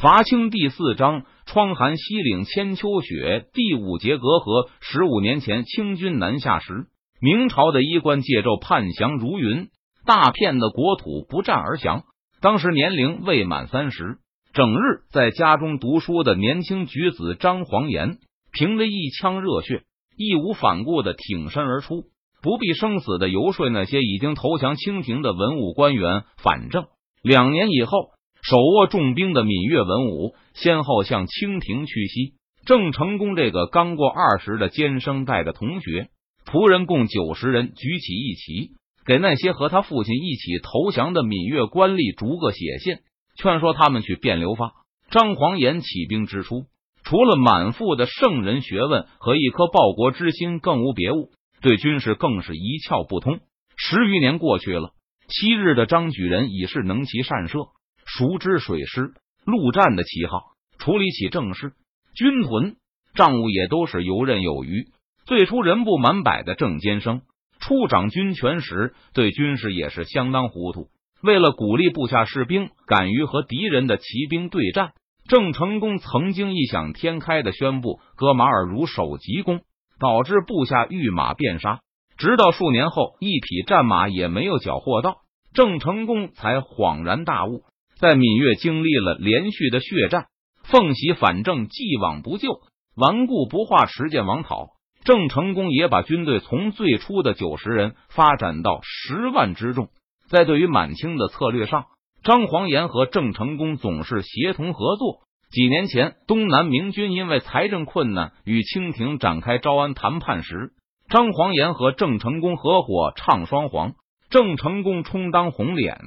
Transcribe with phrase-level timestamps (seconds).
[0.00, 3.44] 伐清第四章：窗含西岭千秋雪。
[3.52, 4.70] 第五节隔阂。
[4.80, 6.86] 十五年前，清军南下时，
[7.20, 9.68] 明朝的衣冠戒胄，叛降如云，
[10.06, 12.04] 大片的国土不战而降。
[12.40, 14.16] 当时年龄未满三十，
[14.54, 18.16] 整日在家中读书的年轻举子张黄岩，
[18.52, 19.82] 凭着一腔热血，
[20.16, 22.04] 义无反顾的挺身而出。
[22.40, 26.86] 不必生死的游说那些已经投降清廷的文武官员反正。
[27.22, 28.12] 两年以后，
[28.42, 32.34] 手握重兵的闽越文武先后向清廷屈膝。
[32.66, 36.10] 郑成功这个刚过二十的监生带着同学
[36.44, 38.72] 仆人共九十人举起一旗，
[39.06, 42.98] 给那些和他父亲一起投降的闽越官吏逐个写信，
[43.36, 44.72] 劝说他们去变流发。
[45.10, 46.66] 张煌言起兵之初，
[47.02, 51.30] 除了满腹的圣人学问和一颗报国之心，更无别物。
[51.62, 53.40] 对军事更是一窍不通。
[53.76, 54.92] 十余年过去了，
[55.28, 57.58] 昔日的张举人已是能骑善射、
[58.06, 59.12] 熟知水师、
[59.44, 60.42] 陆战的旗号，
[60.78, 61.72] 处理起政事、
[62.14, 62.76] 军屯
[63.14, 64.86] 账务也都是游刃有余。
[65.26, 67.22] 最初人不满百的郑坚生
[67.60, 70.88] 出掌军权时，对军事也是相当糊涂。
[71.22, 74.92] 为了鼓励部下士兵敢于和敌人的骑兵对战，
[75.28, 79.60] 郑成功曾经异想天开的宣布割马尔如首级功。
[80.02, 81.80] 导致部下遇马便杀，
[82.16, 85.18] 直到数年后一匹战马也没有缴获到，
[85.52, 87.64] 郑成功才恍然大悟。
[88.00, 90.26] 在闽粤经历了连续的血战，
[90.64, 92.48] 奉喜反正，既往不咎，
[92.96, 94.68] 顽固不化，持剑亡讨。
[95.04, 99.88] 郑成功也把军队从最初的九十人发展到十万之众。
[100.28, 101.86] 在对于满清的策略上，
[102.22, 105.20] 张黄岩和郑成功总是协同合作。
[105.50, 110.70] 几年前，东南明军因为财政困难与清廷展开招安谈判时，
[111.08, 113.94] 张黄岩和郑成功合伙唱双簧，
[114.30, 115.98] 郑成功充当红脸，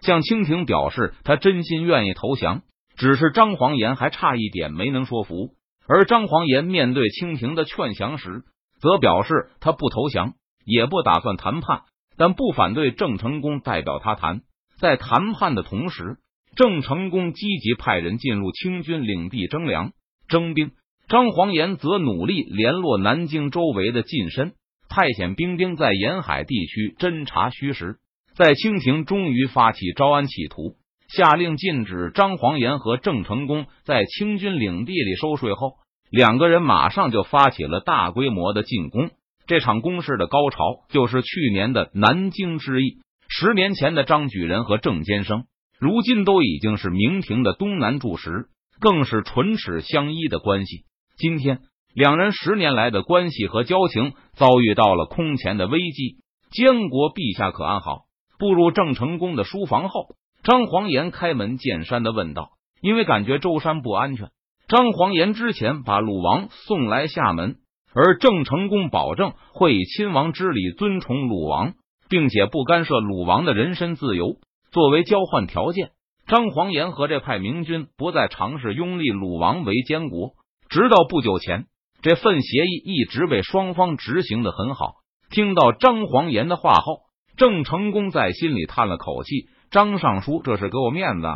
[0.00, 2.62] 向清廷表示他真心愿意投降。
[2.96, 5.50] 只是张黄岩还差一点没能说服，
[5.86, 8.42] 而张黄岩面对清廷的劝降时，
[8.80, 11.82] 则表示他不投降，也不打算谈判，
[12.16, 14.40] 但不反对郑成功代表他谈。
[14.78, 16.18] 在谈判的同时。
[16.54, 19.92] 郑成功积极派人进入清军领地征粮
[20.26, 20.70] 征兵，
[21.06, 24.54] 张黄岩则努力联络南京周围的近身，
[24.88, 27.96] 派遣兵丁在沿海地区侦查虚实。
[28.36, 30.76] 在清廷终于发起招安企图，
[31.08, 35.76] 下令禁止张黄岩和郑成功在清军领地里收税后，
[36.10, 39.08] 两个人马上就发起了大规模的进攻。
[39.46, 40.58] 这场攻势的高潮
[40.90, 42.98] 就是去年的南京之役。
[43.28, 45.44] 十年前的张举人和郑坚生。
[45.78, 48.46] 如今都已经是明廷的东南柱石，
[48.80, 50.84] 更是唇齿相依的关系。
[51.16, 51.60] 今天
[51.94, 56.18] 两人十年来的关系和交情遭遇到了空前的危机。
[56.50, 58.05] 监国陛下可安好？
[58.38, 60.08] 步入郑成功的书房后，
[60.42, 64.30] 张黄岩开门见山的问道：“因为感觉舟山不安全。”
[64.68, 67.56] 张黄岩之前把鲁王送来厦门，
[67.94, 71.74] 而郑成功保证会以亲王之礼尊崇鲁王，
[72.08, 74.38] 并且不干涉鲁王的人身自由。
[74.72, 75.90] 作为交换条件，
[76.26, 80.32] 张黄岩和这派明军不再尝试拥立鲁王为监国。
[80.68, 81.66] 直到不久前，
[82.02, 84.96] 这份协议一直被双方执行的很好。
[85.30, 87.02] 听到张黄岩的话后，
[87.36, 91.26] 郑成功在心里叹了口气：“张尚书这是给我面子，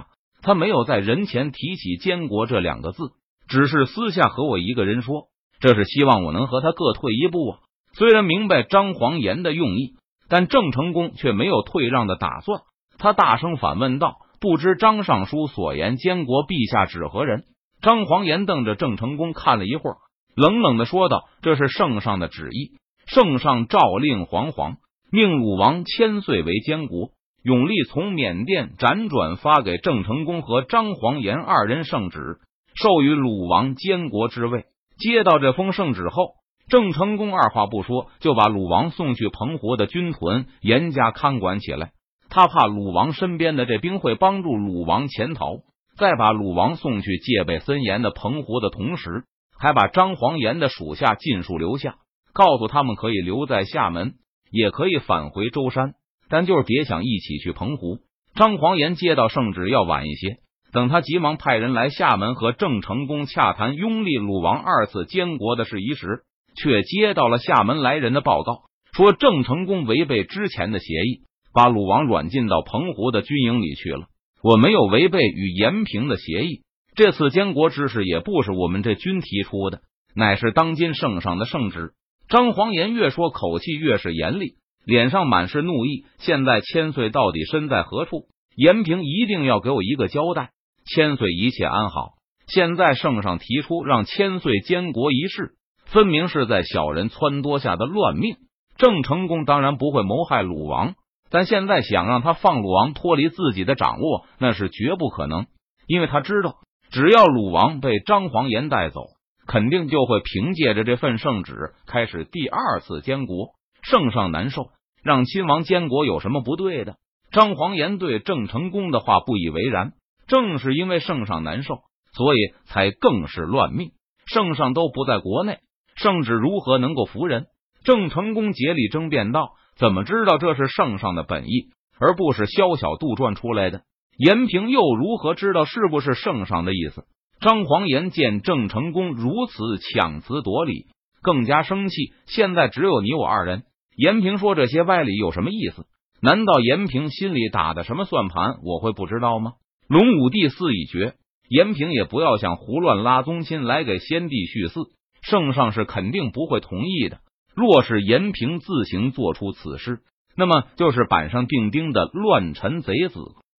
[0.42, 3.10] 他没有在人前提起监国这两个字，
[3.48, 5.24] 只是私下和我一个人说，
[5.60, 7.58] 这是希望我能和他各退一步啊。”
[7.92, 9.94] 虽然明白张黄岩的用意，
[10.28, 12.60] 但郑成功却没有退让的打算。
[12.98, 17.42] 他大声反问道：“不知张尚书所言，监国陛下指何人？”
[17.82, 19.96] 张黄岩瞪着郑成功看了一会儿，
[20.36, 22.78] 冷冷的说道：“这是圣上的旨意。
[23.06, 24.76] 圣上诏令皇皇，
[25.12, 27.10] 命鲁王千岁为监国。
[27.42, 32.38] 永历从缅甸辗转发给郑成功和张黄岩二人圣旨，
[32.74, 34.66] 授予鲁王监国之位。”
[35.00, 36.34] 接到这封圣旨后，
[36.68, 41.92] 郑成功二话不说，就把鲁王送去澎湖的军屯严加看管起来。
[42.28, 45.60] 他怕鲁王身边的这兵会帮助鲁王潜逃，
[45.96, 49.24] 再把鲁王送去戒备森严的澎湖的同时，
[49.58, 51.94] 还把张黄岩的属下尽数留下，
[52.34, 54.16] 告诉他们可以留在厦门，
[54.50, 55.94] 也可以返回舟山，
[56.28, 57.98] 但就是别想一起去澎湖。
[58.34, 60.36] 张黄岩接到圣旨要晚一些，
[60.72, 66.22] 等他急忙派人来厦门和郑成功洽谈拥立鲁王二次监国的事宜时，
[66.56, 68.62] 却接到了厦门来人的报告，
[68.92, 71.22] 说郑成功违背之前的协议。
[71.52, 74.06] 把鲁王软禁到澎湖的军营里去了。
[74.40, 76.62] 我没有违背与延平的协议。
[76.94, 79.80] 这次监国之事也不是我们这军提出的，
[80.14, 81.90] 乃是当今圣上的圣旨。
[82.30, 84.54] 张黄岩越说口气越是严厉，
[84.84, 86.04] 脸上满是怒意。
[86.18, 88.28] 现在千岁到底身在何处？
[88.54, 90.50] 延平一定要给我一个交代。
[90.86, 92.12] 千岁一切安好。
[92.46, 95.54] 现在圣上提出让千岁监国一事，
[95.86, 98.36] 分明是在小人撺掇下的乱命。
[98.76, 100.94] 郑成功当然不会谋害鲁王，
[101.30, 105.46] 但现在想让他放鲁王脱离自己的掌握，那是绝不可能。
[105.88, 106.58] 因为他知道，
[106.92, 109.00] 只要鲁王被张黄岩带走，
[109.46, 113.50] 肯定就会凭借着这份圣旨开始第二次监国。
[113.82, 114.70] 圣上难受，
[115.02, 116.96] 让亲王监国有什么不对的？
[117.32, 119.92] 张黄岩对郑成功的话不以为然，
[120.26, 121.80] 正是因为圣上难受。
[122.12, 123.92] 所以才更是乱命。
[124.26, 125.60] 圣上都不在国内，
[125.94, 127.46] 圣旨如何能够服人？
[127.84, 131.70] 郑成功竭力争辩道：“怎么知道这是圣上的本意，
[132.00, 133.82] 而不是萧小杜撰出来的？
[134.18, 137.04] 严平又如何知道是不是圣上的意思？”
[137.40, 140.88] 张黄岩见郑成功如此强词夺理，
[141.22, 142.12] 更加生气。
[142.26, 143.62] 现在只有你我二人。
[143.96, 145.86] 严平说这些歪理有什么意思？
[146.20, 148.56] 难道严平心里打的什么算盘？
[148.62, 149.52] 我会不知道吗？
[149.88, 151.14] 龙武帝肆意绝。
[151.48, 154.90] 严平也不要想胡乱拉宗亲来给先帝续嗣，
[155.22, 157.20] 圣上是肯定不会同意的。
[157.56, 160.00] 若是严平自行做出此事，
[160.36, 163.18] 那么就是板上钉钉的乱臣贼子。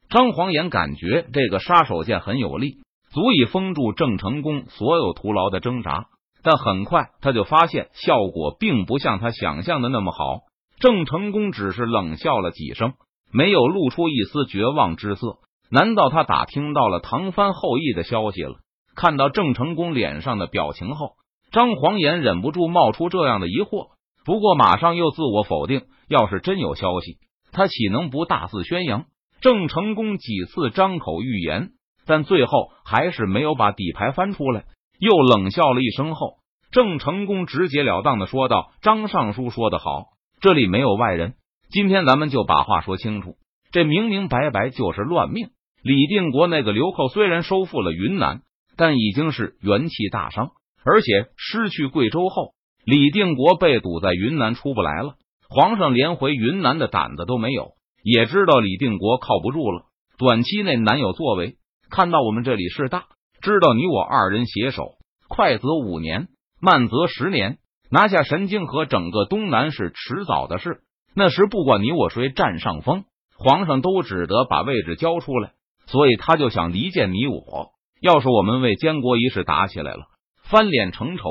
[0.09, 2.77] 张黄岩感觉这个杀手锏很有力，
[3.13, 6.07] 足以封住郑成功所有徒劳的挣扎。
[6.43, 10.39] 但很快他就发现效果并不像他想象的那么好。
[10.79, 12.93] 郑成功只是冷笑了几声，
[13.31, 15.37] 没有露出一丝绝望之色。
[15.69, 18.55] 难道他打听到了唐蕃后裔的消息了？
[18.95, 21.11] 看到郑成功脸上的表情后，
[21.51, 23.89] 张黄岩忍不住冒出这样的疑惑。
[24.25, 27.17] 不过马上又自我否定：要是真有消息，
[27.51, 29.05] 他岂能不大肆宣扬？
[29.39, 31.69] 郑成功几次张口预言，
[32.11, 34.65] 但最后还是没有把底牌翻出来。
[34.99, 40.07] 又冷笑了一声后，郑成功直截了当的说道：“张尚书说的好，
[40.41, 41.35] 这里没有外人。
[41.69, 43.35] 今天咱们就把话说清楚，
[43.71, 48.41] 这明明白白就是乱命。”李定国那个流寇虽然收复了云南，
[48.75, 50.49] 但已经是元气大伤，
[50.83, 52.51] 而且失去贵州后，
[52.83, 55.13] 李定国被堵在云南出不来了。
[55.47, 57.69] 皇上连回云南的胆子都没有，
[58.03, 59.85] 也知道李定国靠不住了，
[60.17, 61.55] 短期内难有作为。
[61.91, 63.03] 看到我们这里势大，
[63.41, 64.93] 知道你我二人携手，
[65.27, 66.29] 快则五年，
[66.61, 67.57] 慢则十年，
[67.91, 70.79] 拿下神经和整个东南是迟早的事。
[71.13, 73.03] 那时不管你我谁占上风，
[73.37, 75.51] 皇上都只得把位置交出来。
[75.87, 77.71] 所以他就想离间你我。
[77.99, 80.05] 要是我们为监国一事打起来了，
[80.43, 81.23] 翻脸成仇，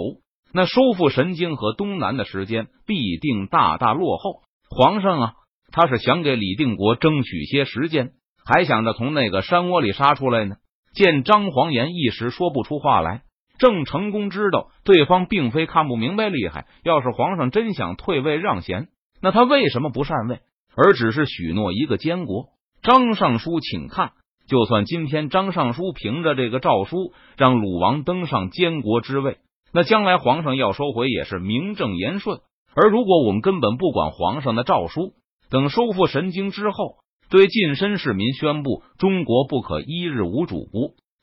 [0.52, 4.42] 那收复神经和东南的时间必定大大落后。
[4.68, 5.32] 皇上啊，
[5.72, 8.12] 他是想给李定国争取些时间，
[8.44, 10.56] 还想着从那个山窝里杀出来呢。
[10.92, 13.22] 见张黄岩一时说不出话来，
[13.58, 16.66] 郑成功知道对方并非看不明白厉害。
[16.82, 18.88] 要是皇上真想退位让贤，
[19.22, 20.40] 那他为什么不禅位，
[20.74, 22.46] 而只是许诺一个监国？
[22.82, 24.12] 张尚书，请看。
[24.48, 29.36] 就算今天张尚书凭着这个诏书让鲁王登上监国之位，
[29.72, 32.40] 那将来皇上要收回也是名正言顺。
[32.74, 35.12] 而如果我们根本不管皇上的诏书，
[35.50, 36.96] 等收复神经之后，
[37.30, 40.66] 对近身市民宣布中国不可一日无主，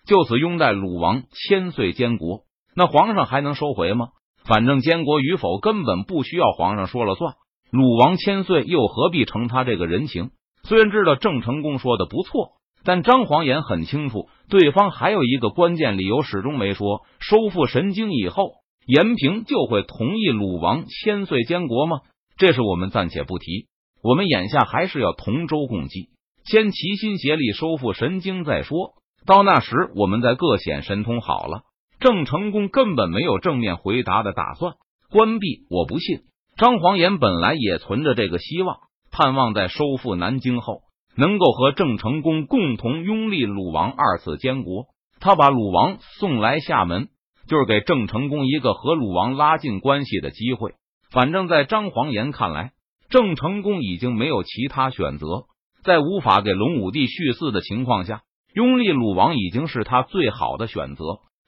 [0.06, 2.44] 就此拥戴鲁王千岁监国，
[2.76, 4.08] 那皇上还能收回吗？
[4.46, 7.34] 反正监国与否根本不需要皇上说了算，
[7.72, 10.30] 鲁王千岁又何必承他这个人情？
[10.64, 12.54] 虽然知道郑成功说的不错。
[12.84, 17.02] 但张黄岩很清楚，对方还有一个关键理由始终没说。
[17.20, 18.52] 收复神经以后，
[18.86, 21.98] 延平就会同意鲁王千岁监国吗？
[22.38, 23.66] 这是我们暂且不提。
[24.02, 26.10] 我们眼下还是要同舟共济，
[26.46, 28.94] 先齐心协力收复神经再说。
[29.26, 31.64] 到那时，我们再各显神通好了。
[32.00, 34.76] 郑成功根本没有正面回答的打算，
[35.10, 35.66] 关闭。
[35.70, 36.22] 我不信。
[36.56, 38.78] 张黄岩本来也存着这个希望，
[39.12, 40.82] 盼望在收复南京后。
[41.20, 44.86] 能够和郑成功共同拥立鲁王二次监国，
[45.20, 47.10] 他把鲁王送来厦门，
[47.48, 50.76] 就是给郑成功一个和鲁王拉近关系的机会。
[51.10, 52.74] 反正，在张黄岩看来，
[53.10, 55.46] 郑成功已经没有其他选择，
[55.84, 58.22] 在无法给隆武帝续嗣的情况下，
[58.54, 61.04] 拥立鲁王已经是他最好的选择。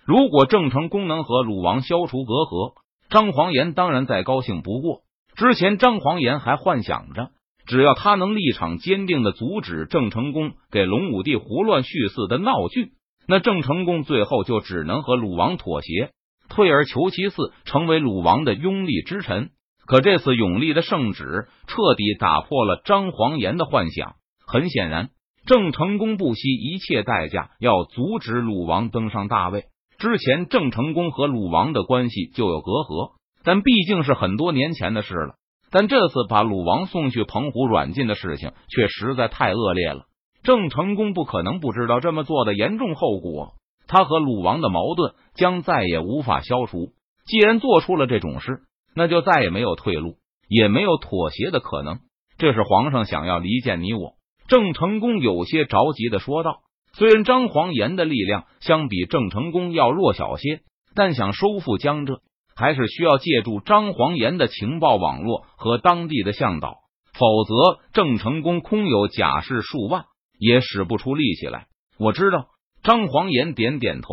[0.06, 2.74] 如果郑成功能和鲁王消除隔阂，
[3.10, 5.02] 张黄岩当然再高兴不过。
[5.36, 7.30] 之前，张黄岩还幻想着。
[7.66, 12.94] 只要他能立场坚定的阻止郑成功给隆武帝胡乱续嗣的闹剧，
[13.28, 16.10] 那郑成功最后就只能和鲁王妥协，
[16.50, 19.52] 退而求其次，成为鲁王的拥立之臣。
[19.90, 24.18] 可这次永历的圣旨彻底打破了张黄岩的幻想。
[24.46, 25.10] 很显然，
[25.48, 29.66] 郑成功不惜一切代价要阻止鲁王登上大位。
[29.98, 35.34] 之前郑成功和鲁王的关系就有隔阂，但毕竟是很多年前的事了。
[35.72, 40.04] 但这次把鲁王送去澎湖软禁的事情却实在太恶劣了。
[40.44, 43.54] 郑成功不可能不知道这么做的严重后果。
[43.88, 46.92] 他和鲁王的矛盾将再也无法消除。
[47.26, 48.62] 既然做出了这种事，
[49.00, 50.18] 那就再也没有退路，
[50.50, 52.00] 也没有妥协的可能。
[52.38, 54.16] 这是皇上想要离间你我。
[54.50, 56.58] 郑成功有些着急的说道
[56.92, 60.64] ：“虽然张黄岩的力量相比郑成功要弱小些，
[60.96, 62.20] 但想收复江浙，
[62.58, 66.80] 还是需要借助张黄岩的情报网络和当地的向导。
[67.14, 71.68] 否则，郑成功空有甲士数万，也使不出力气来。
[71.98, 72.48] 我知道。”
[72.84, 74.10] 张黄岩点点头。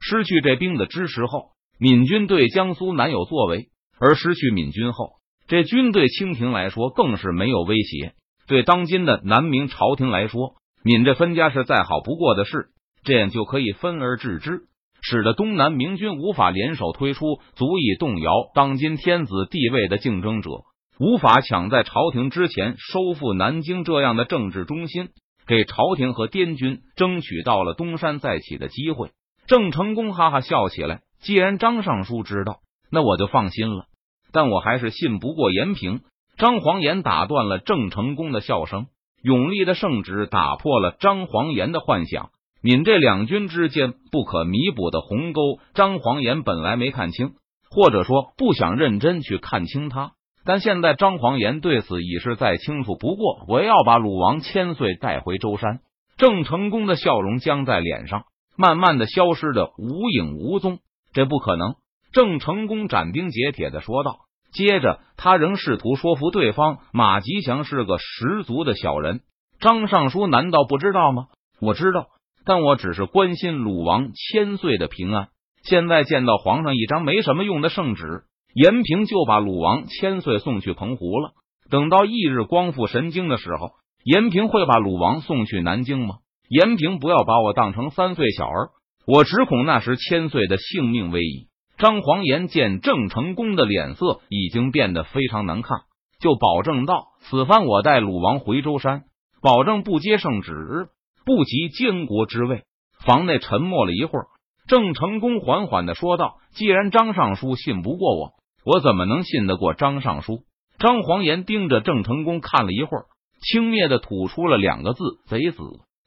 [0.00, 5.12] 失去这兵的支持后，闽军对江苏难有作为；而失去闽军后，
[5.46, 8.14] 这军对清廷来说更是没有威胁。
[8.46, 12.68] 对当今的南明朝廷来说，闽这分家是再好不过的事，
[13.04, 14.62] 这样就可以分而治之，
[15.00, 20.50] 使得东南明军无法联手推出足以动摇当今天子地位的竞争者，
[20.98, 25.08] 无法抢在朝廷之前收复南京这样的政治中心。
[25.46, 29.10] 给朝廷和滇军争取到了东山再起的机会。
[29.46, 31.02] 郑成功哈哈笑起来。
[31.20, 32.60] 既然张尚书知道，
[32.94, 33.84] 那我就放心了。
[34.32, 36.00] 但我还是信不过严平。
[36.38, 38.86] 张黄岩打断了郑成功的笑声。
[39.22, 42.30] 永历的圣旨打破了张黄岩的幻想。
[42.62, 47.32] 闽这两军之间不可弥补的鸿沟，张黄岩本来没看清，
[47.70, 50.12] 或者说不想认真去看清他。
[50.44, 53.44] 但现在张黄岩对此已是再清楚不过。
[53.48, 55.80] 我要把鲁王千岁带回舟山。
[56.16, 58.24] 郑成功的笑容僵在脸上
[58.56, 60.78] 慢慢的消失的无影无踪。
[61.12, 61.74] 这不可能！
[62.14, 64.20] 郑成功斩钉截铁的说道。
[64.52, 69.20] 接着，他仍试图说服对方，马吉祥是个十足的小人。
[69.58, 71.26] 张尚书难道不知道吗？
[71.60, 72.06] 我知道，
[72.46, 75.28] 但我只是关心鲁王千岁的平安。
[75.64, 78.22] 现在见到皇上一张没什么用的圣旨。
[78.54, 81.32] 延平就把鲁王千岁送去澎湖了。
[81.68, 83.72] 等到翌日光复神经的时候，
[84.04, 86.18] 延平会把鲁王送去南京吗？
[86.48, 88.70] 延平不要把我当成三岁小儿，
[89.08, 91.48] 我只恐那时千岁的性命危矣。
[91.84, 95.80] 张黄岩见郑成功的脸色已经变得非常难看，
[96.18, 99.02] 就保证道：“此番我带鲁王回舟山，
[99.42, 100.88] 保证不接圣旨，
[101.26, 102.62] 不及监国之位。”
[103.04, 104.28] 房内沉默了一会儿，
[104.66, 108.30] 郑成功缓缓的说道：“既然张尚书信不过我。”
[108.64, 110.38] 我怎么能信得过张尚书？
[110.78, 113.04] 张黄岩盯着郑成功看了一会儿，
[113.42, 115.58] 轻蔑的吐出了两个字：“贼子，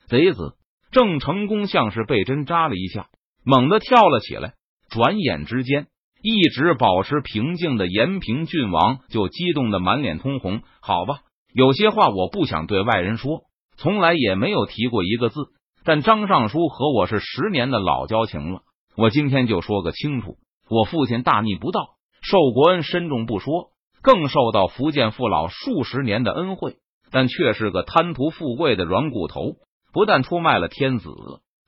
[0.07, 0.55] 贼子。”
[0.89, 3.10] 郑成功像是被针扎了一下，
[3.46, 4.55] 猛地跳了起来。
[4.89, 5.88] 转眼之间，
[6.22, 10.62] 一直保持平静的延平郡王就激动的满脸通红。
[10.82, 11.20] 好吧，
[11.53, 13.41] 有些话我不想对外人说，
[13.77, 15.41] 从来也没有提过一个字。
[15.84, 18.62] 但张尚书和我是十年的老交情了，
[18.98, 20.36] 我今天就说个清楚。
[20.70, 21.96] 我父亲大逆不道。
[22.22, 23.70] 受国恩深重不说，
[24.01, 26.75] 更受到福建父老数十年的恩惠，
[27.10, 29.53] 但却是个贪图富贵的软骨头。
[29.94, 31.10] 不但出卖了天子，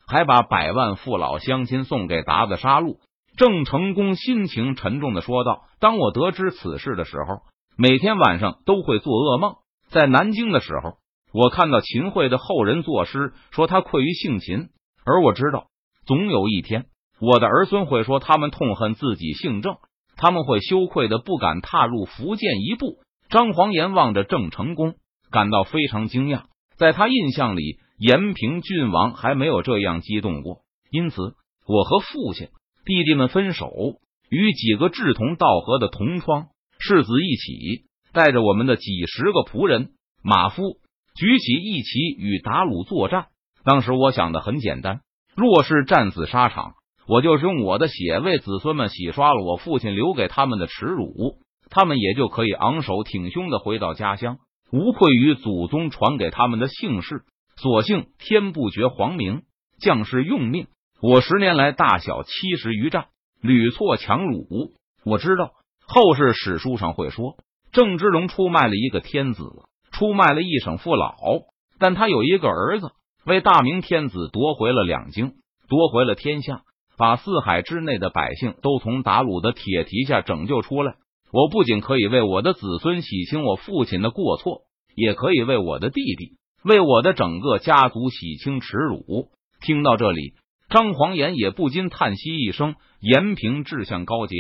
[0.06, 2.98] 还把百万父老乡亲送给鞑子杀戮。
[3.38, 7.42] 郑成功心情沉重的说道：“当我得知此事的时候，
[7.78, 9.56] 每天晚上都会做噩梦。
[9.90, 10.98] 在南京的时候，
[11.34, 14.70] 我看到秦桧的后人作诗，说他愧于姓秦，
[15.06, 15.68] 而我知道，
[16.06, 16.86] 总有一天，
[17.20, 19.78] 我的儿孙会说他们痛恨自己姓郑。”
[20.22, 22.98] 他们会羞愧的不敢踏入福建一步。
[23.30, 24.96] 张黄岩望着郑成功，
[25.32, 26.42] 感到非常惊讶。
[26.76, 30.58] 在他印象里，延平郡王还没有这样激动过。
[30.92, 32.50] 因此，我和父亲、
[32.90, 33.72] 弟弟们分手，
[34.32, 36.48] 与几个志同道合的同窗
[36.80, 39.92] 世子一起，带着我们的几十个仆人、
[40.24, 40.64] 马夫，
[41.16, 43.28] 举起一旗与达鲁作战。
[43.64, 45.02] 当时我想的很简单：
[45.36, 46.74] 若是战死沙场。
[47.08, 51.38] 我就是用我的血为子孙们洗刷了我父亲留给他们的耻辱，
[51.70, 54.40] 他们也就可以昂首挺胸的回到家乡，
[54.72, 57.22] 无愧于祖宗传给他们的姓氏。
[57.56, 59.44] 所幸天不绝皇明，
[59.80, 60.66] 将士用命。
[61.02, 63.06] 我十年来大小七十余战，
[63.42, 64.72] 屡挫强虏。
[65.06, 65.52] 我知道
[65.88, 67.38] 后世史书上会说，
[67.72, 69.44] 郑芝龙出卖了一个天子，
[69.94, 71.16] 出卖了一省父老，
[71.80, 72.92] 但他有一个儿子，
[73.26, 75.36] 为大明天子夺回了两京，
[75.70, 76.64] 夺回了天下。
[76.98, 80.96] 把四海之内的百姓都从打虏的铁蹄下拯救出来，
[81.32, 84.64] 我不仅可以为我的子孙洗清我父亲的过错，
[84.96, 89.30] 也可以为我的弟弟、为我的整个家族洗清耻辱。
[89.62, 90.34] 听到这里，
[90.70, 94.36] 张黄岩也不禁叹息一声：“延平志向高洁，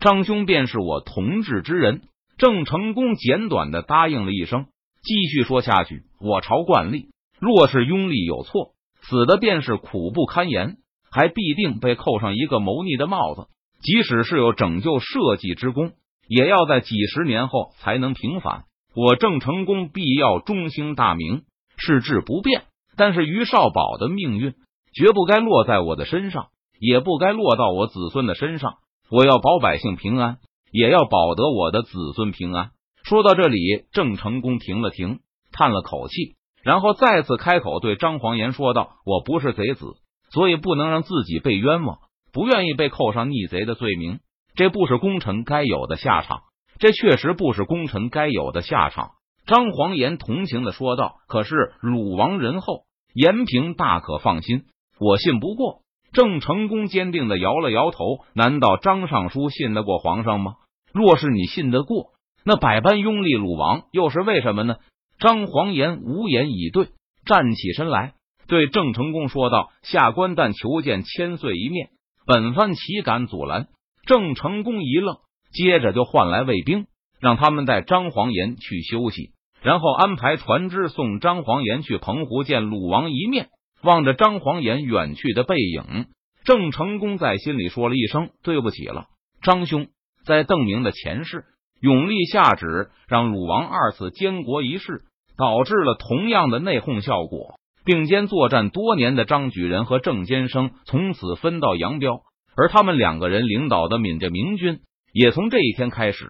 [0.00, 2.02] 张兄便是我同志之人。”
[2.38, 4.66] 郑成功简短的答应了一声，
[5.02, 7.08] 继续说下去：“我朝惯例，
[7.40, 10.76] 若是拥立有错，死的便是苦不堪言。”
[11.14, 13.48] 还必定被扣上一个谋逆的帽子，
[13.82, 15.92] 即使是有拯救社稷之功，
[16.26, 18.64] 也要在几十年后才能平反。
[18.94, 21.42] 我郑成功必要中兴大明，
[21.76, 22.62] 世志不变，
[22.96, 24.54] 但是于少保的命运
[24.94, 28.74] 绝不该落在我的身上，也不该落到我子孙的身上。
[29.10, 30.38] 我要保百姓平安，
[30.70, 32.70] 也要保得我的子孙平安。
[33.04, 33.58] 说到这里，
[33.92, 35.20] 郑成功停了停，
[35.50, 39.94] 叹了口气，然后再次开口对张黄岩说道：“我不是贼子，
[40.30, 41.98] 所以不能让自己被冤枉，
[42.32, 44.20] 不愿意被扣上逆贼的罪名。
[44.54, 46.42] 这不是功臣该有的下场，
[46.78, 49.12] 这确实不是功臣该有的下场。”
[49.44, 54.62] 张黄岩同情的说道：“可是鲁王仁厚，延平大可放心，
[54.98, 55.80] 我信不过。”
[56.12, 60.56] 郑成功坚定的摇了摇头，难道张尚书信得过皇上吗？
[60.92, 62.10] 若是你信得过，
[62.44, 64.76] 那百般拥立鲁王又是为什么呢？
[65.18, 66.88] 张黄岩无言以对，
[67.24, 68.12] 站起身来
[68.46, 71.88] 对郑成功说道：“下官但求见千岁一面，
[72.26, 73.68] 本番岂敢阻拦？”
[74.04, 75.16] 郑成功一愣，
[75.54, 76.84] 接着就唤来卫兵，
[77.20, 79.30] 让他们带张黄岩去休息，
[79.62, 83.48] 然后安排船只送张黄岩去澎湖见鲁王一面。
[83.82, 86.06] 望着张黄岩远去的背影，
[86.44, 89.06] 郑成功在心里说了一声：“对不起了，
[89.42, 89.88] 张兄。”
[90.24, 91.44] 在邓明的前世，
[91.80, 95.02] 永历下旨让鲁王二次监国一事，
[95.36, 97.58] 导致了同样的内讧效果。
[97.84, 102.22] 并肩作战多年的张举人和郑坚生从此分道扬镳，
[102.56, 106.28] 而他们两个人领导的闽浙明军也从这一天开始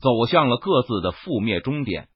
[0.00, 2.06] 走向了各自的覆灭终点。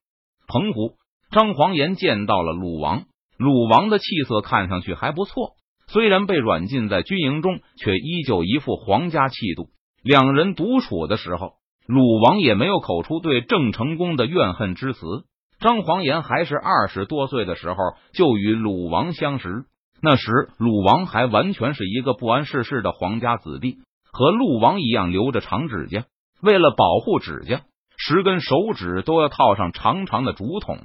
[0.47, 0.93] 澎湖，
[1.31, 3.03] 张黄岩见到了鲁王。
[3.39, 5.53] 鲁王的气色看上去还不错，
[5.87, 9.69] 虽然被软禁在军营中，却依旧一副皇家气度。
[10.03, 11.53] 两人独处的时候，
[11.87, 14.99] 鲁王也没有口出对郑成功的怨恨之词。
[15.61, 17.77] 张黄岩还是二十多岁的时候
[18.13, 19.63] 就与鲁王相识，
[20.01, 23.77] 那时鲁王还完全是一个不谙世事的皇家子弟，
[24.11, 26.03] 和陆王一样留着长指甲，
[26.41, 27.61] 为了保护指甲，
[27.97, 30.77] 十根手指都要套上长长的竹筒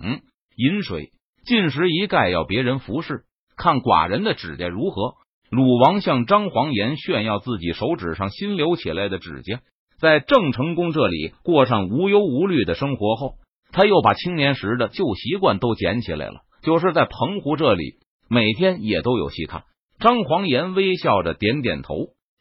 [0.56, 1.10] 饮水。
[1.44, 3.24] 进食一概要别人服侍，
[3.56, 5.14] 看寡人的指甲如何？
[5.50, 9.60] 鲁王向张黄岩炫耀自己手指上新留起来的指甲。
[10.00, 13.34] 在郑成功这里过上无忧无虑的生活后，
[13.72, 19.64] 他又把青年时的旧习惯都捡起来了，就是在澎湖这里，每天也都有戏看。
[20.00, 21.94] 张黄岩微笑着点点头，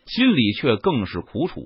[0.07, 1.61] 心里却更是苦楚，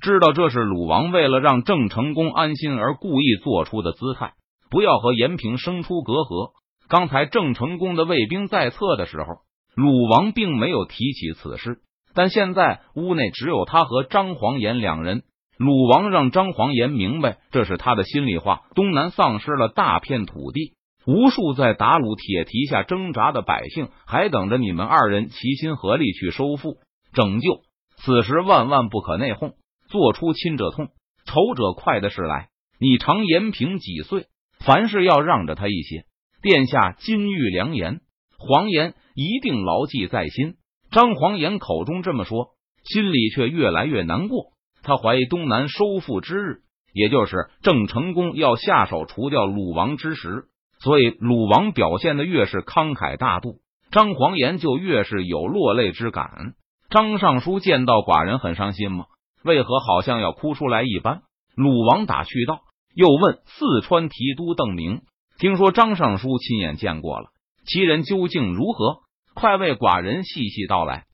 [0.00, 4.32] 知道这是鲁王为了让郑成功安心而故意做出的姿态，
[4.70, 6.52] 不要和延平生出隔阂。
[6.88, 9.40] 刚才郑成功的卫兵在侧的时候，
[9.74, 11.80] 鲁王并没有提起此事。
[12.14, 15.22] 但现在屋内只有他和张黄岩两人，
[15.58, 18.62] 鲁王让张黄岩明白这是他的心里话。
[18.74, 20.72] 东南丧失了大片土地，
[21.06, 26.78] 无数在打鲁铁蹄下挣扎的百姓，还等着你们二人齐心合力去收复
[27.12, 27.60] 拯救。
[27.98, 29.52] 此时万万不可内讧，
[29.88, 30.88] 做出亲者痛，
[31.26, 32.48] 仇者快的事来。
[32.80, 34.26] 你常延平几岁，
[34.58, 36.04] 凡事要让着他一些。
[36.40, 38.00] 殿下金玉良言，
[38.38, 40.54] 黄岩一定牢记在心。
[40.90, 42.50] 张黄岩口中这么说，
[42.84, 44.52] 心里却越来越难过。
[44.82, 46.60] 他怀疑东南收复之日，
[46.94, 50.44] 也就是郑成功要下手除掉鲁王之时，
[50.78, 53.56] 所以鲁王表现的越是慷慨大度，
[53.90, 56.54] 张黄岩就越是有落泪之感。
[56.88, 59.06] 张尚书见到寡人很伤心吗？
[59.44, 61.22] 为何好像要哭出来一般？
[61.54, 62.60] 鲁王打趣道，
[62.94, 65.02] 又问四川提督邓明。
[65.38, 67.28] 听说张尚书亲眼见过了，
[67.64, 69.02] 其人究竟如何？
[69.34, 71.04] 快为寡人细细道来。